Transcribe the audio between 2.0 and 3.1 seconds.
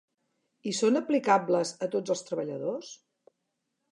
els treballadors?